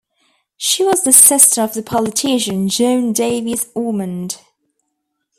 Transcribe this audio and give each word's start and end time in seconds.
She 0.57 0.83
was 0.83 1.03
the 1.03 1.13
sister 1.13 1.61
of 1.61 1.75
the 1.75 1.83
politician 1.83 2.69
John 2.69 3.13
Davies 3.13 3.69
Ormond. 3.75 4.39